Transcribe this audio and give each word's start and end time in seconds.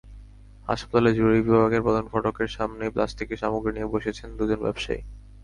হাসপাতালের 0.67 1.17
জরুরি 1.17 1.41
বিভাগের 1.41 1.81
প্রধান 1.81 2.05
ফটকের 2.07 2.49
সামনেই 2.49 2.93
প্লাস্টিকের 2.95 3.41
সামগ্রী 3.43 3.71
নিয়ে 3.73 3.91
বসেছেন 3.93 4.29
দুজন 4.37 4.59
ব্যবসায়ী। 4.63 5.01